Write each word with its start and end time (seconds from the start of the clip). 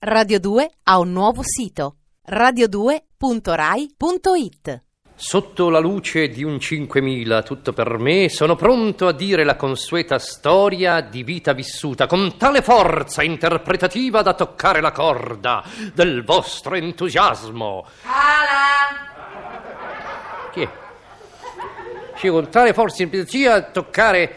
Radio 0.00 0.38
2 0.38 0.70
ha 0.84 1.00
un 1.00 1.10
nuovo 1.10 1.42
sito 1.42 1.96
radio2.rai.it 2.30 4.82
Sotto 5.16 5.70
la 5.70 5.80
luce 5.80 6.28
di 6.28 6.44
un 6.44 6.60
5000, 6.60 7.42
tutto 7.42 7.72
per 7.72 7.98
me, 7.98 8.28
sono 8.28 8.54
pronto 8.54 9.08
a 9.08 9.12
dire 9.12 9.42
la 9.42 9.56
consueta 9.56 10.20
storia 10.20 11.00
di 11.00 11.24
vita 11.24 11.52
vissuta 11.52 12.06
con 12.06 12.36
tale 12.36 12.62
forza 12.62 13.24
interpretativa 13.24 14.22
da 14.22 14.34
toccare 14.34 14.80
la 14.80 14.92
corda 14.92 15.64
del 15.92 16.22
vostro 16.22 16.76
entusiasmo. 16.76 17.84
Cala! 18.02 18.20
Chi 20.52 20.62
è? 20.62 20.68
Sì, 22.14 22.28
con 22.28 22.48
tale 22.50 22.72
forza 22.72 23.02
interpretativa 23.02 23.58
da 23.58 23.70
toccare 23.72 24.36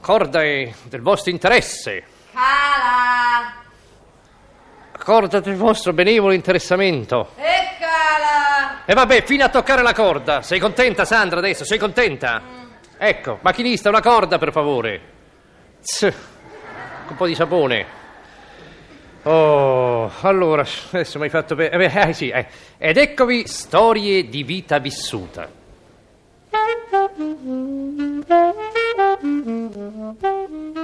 corda 0.00 0.40
del 0.40 1.02
vostro 1.02 1.30
interesse, 1.30 2.02
Cala! 2.32 3.59
Corda 5.02 5.40
del 5.40 5.56
vostro 5.56 5.92
benevolo 5.92 6.32
interessamento. 6.32 7.32
E 7.36 7.76
cala! 7.78 8.84
E 8.84 8.94
vabbè, 8.94 9.22
fino 9.22 9.44
a 9.44 9.48
toccare 9.48 9.82
la 9.82 9.92
corda. 9.92 10.42
Sei 10.42 10.58
contenta, 10.58 11.04
Sandra, 11.04 11.38
adesso? 11.38 11.64
Sei 11.64 11.78
contenta? 11.78 12.42
Ecco, 12.96 13.38
macchinista, 13.40 13.88
una 13.88 14.02
corda, 14.02 14.38
per 14.38 14.52
favore. 14.52 15.00
Tss, 15.82 16.12
un 17.08 17.16
po' 17.16 17.26
di 17.26 17.34
sapone. 17.34 17.98
Oh, 19.22 20.10
allora, 20.20 20.64
adesso 20.92 21.18
mi 21.18 21.24
hai 21.24 21.30
fatto... 21.30 21.54
Pe- 21.54 21.68
eh, 21.68 21.76
beh, 21.76 22.08
eh, 22.08 22.12
sì, 22.12 22.30
eh. 22.30 22.46
Ed 22.78 22.96
eccovi 22.96 23.46
storie 23.46 24.28
di 24.28 24.42
vita 24.42 24.78
vissuta. 24.78 25.48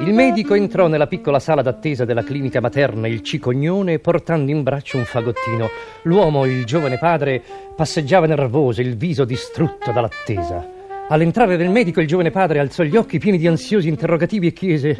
Il 0.00 0.12
medico 0.12 0.54
entrò 0.54 0.88
nella 0.88 1.06
piccola 1.06 1.38
sala 1.38 1.62
d'attesa 1.62 2.04
della 2.04 2.24
clinica 2.24 2.60
materna 2.60 3.06
Il 3.06 3.22
Cicognone 3.22 4.00
portando 4.00 4.50
in 4.50 4.62
braccio 4.62 4.96
un 4.98 5.04
fagottino. 5.04 5.68
L'uomo, 6.02 6.44
il 6.46 6.64
giovane 6.64 6.98
padre, 6.98 7.40
passeggiava 7.76 8.26
nervoso, 8.26 8.80
il 8.80 8.96
viso 8.96 9.24
distrutto 9.24 9.92
dall'attesa. 9.92 10.66
All'entrare 11.08 11.56
del 11.56 11.70
medico 11.70 12.00
il 12.00 12.08
giovane 12.08 12.30
padre 12.30 12.58
alzò 12.58 12.82
gli 12.82 12.96
occhi 12.96 13.18
pieni 13.18 13.38
di 13.38 13.46
ansiosi 13.46 13.88
interrogativi 13.88 14.48
e 14.48 14.52
chiese 14.52 14.98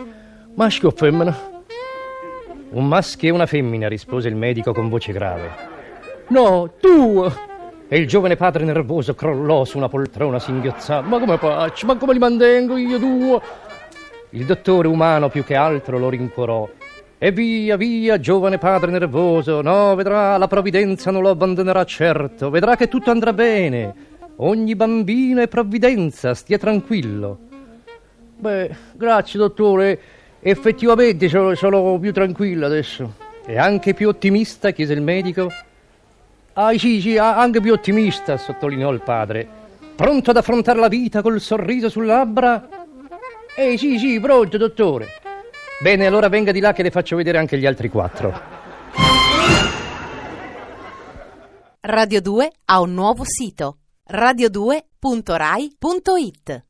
Maschio 0.54 0.88
o 0.88 0.92
femmina? 0.92 1.36
Un 2.70 2.86
maschio 2.86 3.28
e 3.28 3.32
una 3.32 3.46
femmina, 3.46 3.88
rispose 3.88 4.28
il 4.28 4.36
medico 4.36 4.72
con 4.72 4.88
voce 4.88 5.12
grave. 5.12 5.50
No, 6.28 6.70
tu! 6.80 7.24
E 7.88 7.98
il 7.98 8.06
giovane 8.06 8.36
padre 8.36 8.64
nervoso 8.64 9.14
crollò 9.14 9.64
su 9.64 9.76
una 9.76 9.88
poltrona 9.88 10.38
singhiozzando. 10.38 11.08
Ma 11.08 11.18
come 11.18 11.38
faccio? 11.38 11.86
Ma 11.86 11.96
come 11.96 12.12
li 12.12 12.18
mantengo 12.18 12.76
io 12.76 12.98
due? 12.98 13.40
Il 14.34 14.46
dottore 14.46 14.88
umano 14.88 15.28
più 15.28 15.44
che 15.44 15.54
altro 15.54 15.96
lo 15.96 16.08
rincuorò. 16.08 16.68
E 17.18 17.30
via, 17.30 17.76
via, 17.76 18.18
giovane 18.18 18.58
padre 18.58 18.90
nervoso. 18.90 19.62
No, 19.62 19.94
vedrà, 19.94 20.36
la 20.36 20.48
provvidenza 20.48 21.12
non 21.12 21.22
lo 21.22 21.30
abbandonerà 21.30 21.84
certo. 21.84 22.50
Vedrà 22.50 22.74
che 22.74 22.88
tutto 22.88 23.12
andrà 23.12 23.32
bene. 23.32 23.94
Ogni 24.38 24.74
bambino 24.74 25.40
è 25.40 25.46
provvidenza, 25.46 26.34
stia 26.34 26.58
tranquillo. 26.58 27.38
Beh, 28.36 28.74
grazie, 28.94 29.38
dottore. 29.38 30.00
Effettivamente 30.40 31.28
sono, 31.28 31.54
sono 31.54 31.96
più 32.00 32.12
tranquillo 32.12 32.66
adesso. 32.66 33.14
E 33.46 33.56
anche 33.56 33.94
più 33.94 34.08
ottimista? 34.08 34.72
chiese 34.72 34.94
il 34.94 35.02
medico. 35.02 35.48
Ah, 36.54 36.76
sì, 36.76 37.00
sì, 37.00 37.16
anche 37.18 37.60
più 37.60 37.72
ottimista, 37.72 38.36
sottolineò 38.36 38.90
il 38.90 39.00
padre. 39.00 39.46
Pronto 39.94 40.30
ad 40.30 40.36
affrontare 40.38 40.80
la 40.80 40.88
vita 40.88 41.22
col 41.22 41.40
sorriso 41.40 41.88
sulle 41.88 42.06
labbra? 42.06 42.83
Eh, 43.56 43.78
sì, 43.78 43.98
sì, 43.98 44.18
pronto, 44.20 44.58
dottore. 44.58 45.06
Bene, 45.80 46.06
allora 46.06 46.28
venga 46.28 46.50
di 46.50 46.58
là 46.60 46.72
che 46.72 46.82
le 46.82 46.90
faccio 46.90 47.14
vedere 47.16 47.38
anche 47.38 47.56
gli 47.58 47.66
altri 47.66 47.88
quattro. 47.88 48.52
Radio 51.80 52.20
2 52.20 52.50
ha 52.64 52.80
un 52.80 52.94
nuovo 52.94 53.22
sito 53.24 53.78
radio2.rai.it 54.10 56.64